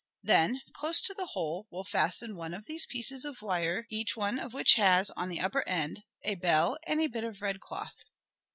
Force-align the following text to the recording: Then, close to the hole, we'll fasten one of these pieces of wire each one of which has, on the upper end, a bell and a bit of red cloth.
Then, 0.23 0.59
close 0.73 0.99
to 1.01 1.13
the 1.13 1.27
hole, 1.27 1.67
we'll 1.69 1.83
fasten 1.83 2.35
one 2.35 2.55
of 2.55 2.65
these 2.65 2.87
pieces 2.87 3.23
of 3.23 3.39
wire 3.39 3.85
each 3.91 4.17
one 4.17 4.39
of 4.39 4.51
which 4.51 4.73
has, 4.73 5.11
on 5.11 5.29
the 5.29 5.39
upper 5.39 5.63
end, 5.69 6.01
a 6.23 6.33
bell 6.33 6.79
and 6.87 6.99
a 6.99 7.05
bit 7.05 7.23
of 7.23 7.39
red 7.43 7.59
cloth. 7.59 7.97